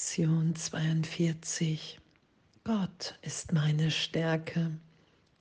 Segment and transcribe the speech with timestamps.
[0.00, 2.00] Lektion 42.
[2.64, 4.70] Gott ist meine Stärke,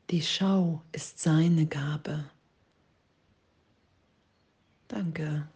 [0.10, 2.26] die Schau ist seine Gabe.
[4.90, 5.48] Danke.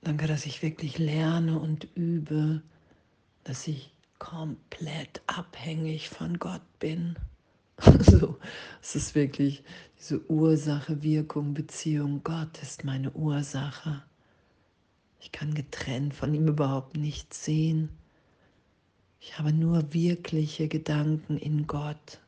[0.00, 2.62] Danke, dass ich wirklich lerne und übe,
[3.44, 7.16] dass ich komplett abhängig von Gott bin.
[8.00, 8.40] so,
[8.82, 9.62] es ist wirklich
[10.00, 12.22] diese Ursache, Wirkung, Beziehung.
[12.24, 14.02] Gott ist meine Ursache.
[15.22, 17.90] Ich kann getrennt von ihm überhaupt nichts sehen.
[19.20, 22.18] Ich habe nur wirkliche Gedanken in Gott.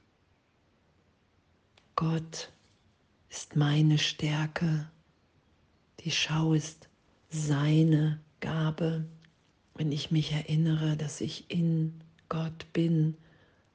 [1.96, 2.52] Gott
[3.30, 4.88] ist meine Stärke.
[6.00, 6.88] Die Schau ist
[7.30, 9.04] seine Gabe.
[9.74, 13.16] Wenn ich mich erinnere, dass ich in Gott bin,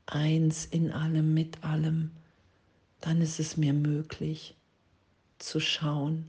[0.05, 2.11] eins in allem, mit allem,
[3.01, 4.55] dann ist es mir möglich
[5.39, 6.25] zu schauen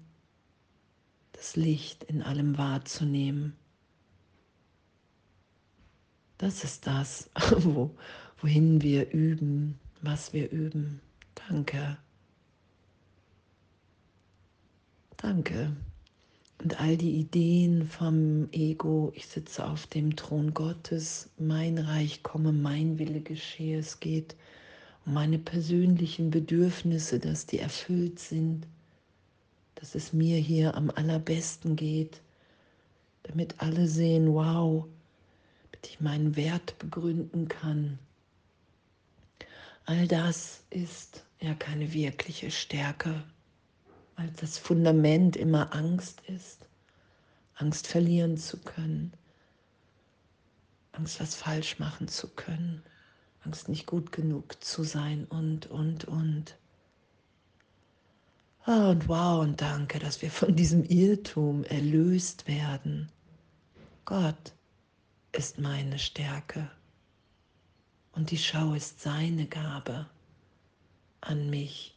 [1.40, 3.54] das Licht in allem wahrzunehmen.
[6.36, 7.96] Das ist das, wo,
[8.42, 11.00] wohin wir üben, was wir üben.
[11.48, 11.96] Danke.
[15.16, 15.74] Danke.
[16.62, 22.52] Und all die Ideen vom Ego, ich sitze auf dem Thron Gottes, mein Reich komme,
[22.52, 24.36] mein Wille geschehe, es geht
[25.06, 28.66] um meine persönlichen Bedürfnisse, dass die erfüllt sind
[29.76, 32.20] dass es mir hier am allerbesten geht,
[33.24, 34.86] damit alle sehen, wow,
[35.70, 37.98] damit ich meinen Wert begründen kann.
[39.86, 43.24] All das ist ja keine wirkliche Stärke,
[44.16, 46.66] weil das Fundament immer Angst ist,
[47.54, 49.12] Angst verlieren zu können,
[50.92, 52.82] Angst was falsch machen zu können,
[53.44, 56.56] Angst nicht gut genug zu sein und, und, und.
[58.66, 63.10] Oh, und wow und danke, dass wir von diesem Irrtum erlöst werden.
[64.04, 64.52] Gott
[65.32, 66.70] ist meine Stärke
[68.12, 70.06] und die Schau ist seine Gabe
[71.22, 71.96] an mich.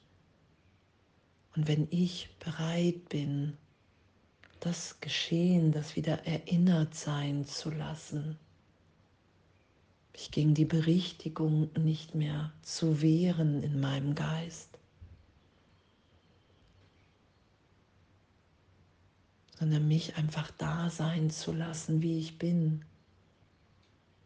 [1.56, 3.58] Und wenn ich bereit bin,
[4.62, 8.40] das Geschehen, das wieder erinnert sein zu lassen,
[10.14, 14.73] mich gegen die Berichtigung nicht mehr zu wehren in meinem Geist,
[19.60, 22.84] sondern mich einfach da sein zu lassen, wie ich bin.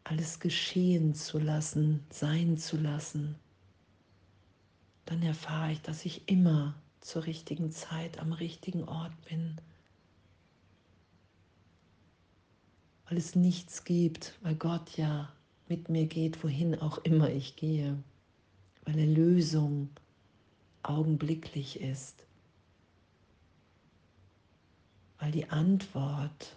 [0.04, 3.36] Alles geschehen zu lassen, sein zu lassen.
[5.04, 9.56] Dann erfahre ich, dass ich immer zur richtigen Zeit am richtigen Ort bin.
[13.08, 15.32] Weil es nichts gibt, weil Gott ja
[15.68, 17.96] mit mir geht, wohin auch immer ich gehe.
[18.84, 19.90] Weil Erlösung
[20.82, 22.27] augenblicklich ist
[25.28, 26.56] weil die Antwort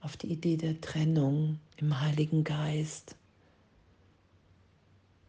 [0.00, 3.14] auf die Idee der Trennung im Heiligen Geist,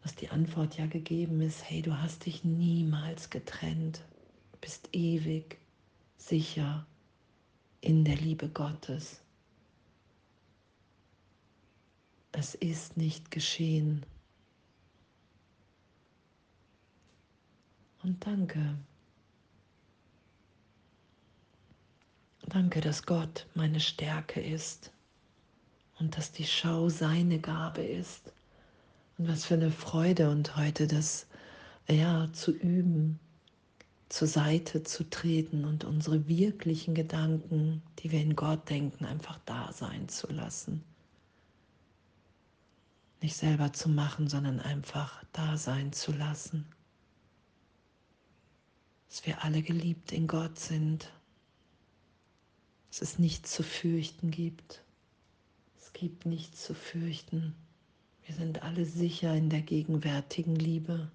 [0.02, 4.02] dass die Antwort ja gegeben ist, hey, du hast dich niemals getrennt,
[4.60, 5.58] bist ewig
[6.16, 6.84] sicher
[7.82, 9.20] in der Liebe Gottes.
[12.32, 14.04] Es ist nicht geschehen.
[18.02, 18.76] Und danke.
[22.48, 24.92] Danke, dass Gott meine Stärke ist
[25.98, 28.32] und dass die Schau seine Gabe ist.
[29.18, 31.26] Und was für eine Freude und heute das
[31.88, 33.18] ja zu üben,
[34.08, 39.72] zur Seite zu treten und unsere wirklichen Gedanken, die wir in Gott denken, einfach da
[39.72, 40.84] sein zu lassen.
[43.20, 46.64] Nicht selber zu machen, sondern einfach da sein zu lassen.
[49.08, 51.10] Dass wir alle geliebt in Gott sind
[52.98, 54.82] dass es nichts zu fürchten gibt.
[55.78, 57.54] Es gibt nichts zu fürchten.
[58.24, 61.10] Wir sind alle sicher in der gegenwärtigen Liebe.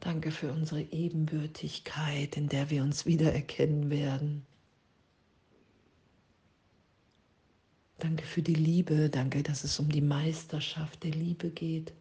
[0.00, 4.46] Danke für unsere Ebenbürtigkeit, in der wir uns wiedererkennen werden.
[7.98, 9.10] Danke für die Liebe.
[9.10, 11.92] Danke, dass es um die Meisterschaft der Liebe geht.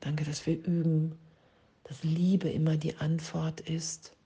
[0.00, 1.18] Danke, dass wir üben,
[1.84, 4.16] dass Liebe immer die Antwort ist.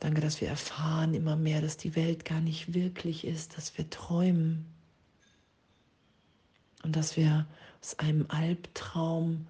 [0.00, 3.88] Danke, dass wir erfahren immer mehr, dass die Welt gar nicht wirklich ist, dass wir
[3.88, 4.66] träumen
[6.82, 7.46] und dass wir
[7.80, 9.46] aus einem Albtraum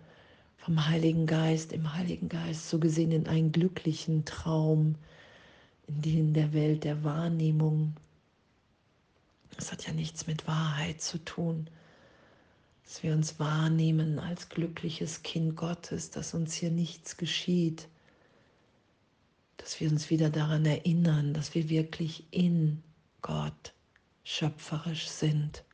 [0.56, 4.96] vom Heiligen Geist, im Heiligen Geist so gesehen in einen glücklichen Traum,
[5.86, 7.94] in den der Welt der Wahrnehmung.
[9.56, 11.68] Das hat ja nichts mit Wahrheit zu tun,
[12.84, 17.88] dass wir uns wahrnehmen als glückliches Kind Gottes, dass uns hier nichts geschieht,
[19.66, 22.84] dass wir uns wieder daran erinnern, dass wir wirklich in
[23.20, 23.74] Gott
[24.22, 25.64] schöpferisch sind,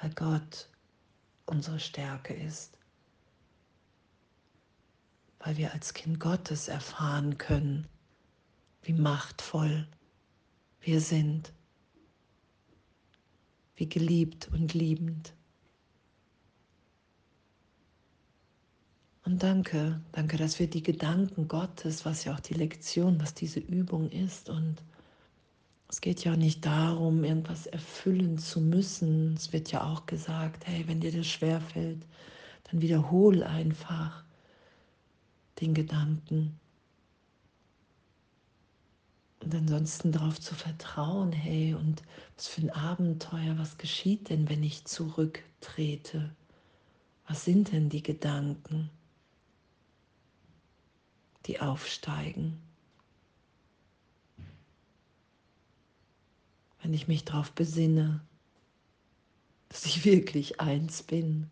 [0.00, 0.68] weil Gott
[1.44, 2.78] unsere Stärke ist,
[5.40, 7.88] weil wir als Kind Gottes erfahren können,
[8.82, 9.88] wie machtvoll
[10.82, 11.52] wir sind,
[13.74, 15.34] wie geliebt und liebend.
[19.24, 23.58] Und danke, danke, dass wir die Gedanken Gottes, was ja auch die Lektion, was diese
[23.58, 24.50] Übung ist.
[24.50, 24.82] Und
[25.88, 29.34] es geht ja nicht darum, irgendwas erfüllen zu müssen.
[29.34, 32.06] Es wird ja auch gesagt, hey, wenn dir das schwerfällt,
[32.64, 34.24] dann wiederhol einfach
[35.60, 36.60] den Gedanken.
[39.42, 42.02] Und ansonsten darauf zu vertrauen, hey, und
[42.36, 46.34] was für ein Abenteuer, was geschieht denn, wenn ich zurücktrete?
[47.26, 48.90] Was sind denn die Gedanken?
[51.46, 52.60] Die aufsteigen.
[56.82, 58.20] Wenn ich mich darauf besinne,
[59.68, 61.50] dass ich wirklich eins bin.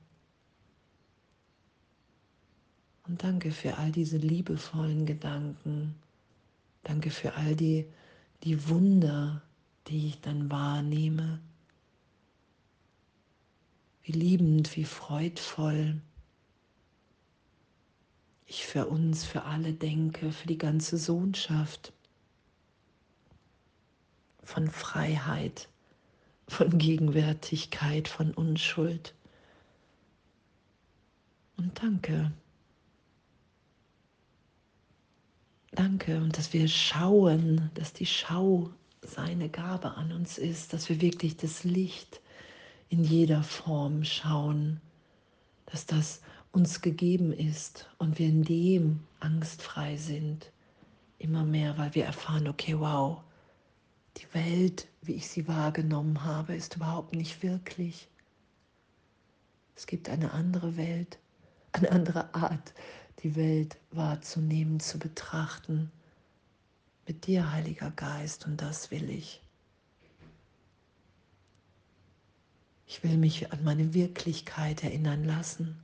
[3.09, 5.95] Und danke für all diese liebevollen Gedanken.
[6.83, 7.87] Danke für all die,
[8.45, 9.43] die Wunder,
[9.89, 11.41] die ich dann wahrnehme.
[14.03, 16.01] Wie liebend, wie freudvoll
[18.53, 21.93] ich für uns, für alle denke, für die ganze Sohnschaft,
[24.45, 25.69] von Freiheit,
[26.49, 29.15] von Gegenwärtigkeit, von Unschuld.
[31.57, 32.33] Und danke.
[35.71, 38.69] Danke und dass wir schauen, dass die Schau
[39.01, 42.21] seine Gabe an uns ist, dass wir wirklich das Licht
[42.91, 44.83] in jeder Form schauen,
[45.65, 46.21] dass das
[46.53, 50.53] uns gegeben ist und wir in dem angstfrei sind,
[51.19, 53.23] immer mehr, weil wir erfahren, okay, wow,
[54.19, 58.09] die Welt, wie ich sie wahrgenommen habe, ist überhaupt nicht wirklich.
[59.75, 61.19] Es gibt eine andere Welt,
[61.73, 62.75] eine andere Art,
[63.23, 65.91] die Welt wahrzunehmen, zu betrachten.
[67.07, 69.43] Mit dir, Heiliger Geist, und das will ich.
[72.87, 75.83] Ich will mich an meine Wirklichkeit erinnern lassen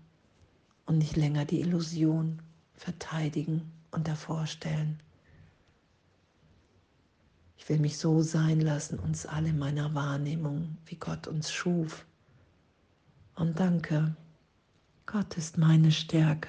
[0.89, 2.41] und nicht länger die Illusion
[2.75, 4.99] verteidigen und davor stellen.
[7.59, 12.07] Ich will mich so sein lassen, uns alle in meiner Wahrnehmung, wie Gott uns schuf.
[13.35, 14.17] Und danke,
[15.05, 16.49] Gott ist meine Stärke,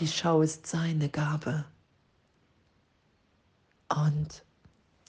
[0.00, 1.64] die Schau ist seine Gabe.
[3.88, 4.44] Und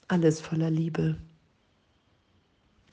[0.06, 1.18] alles voller Liebe.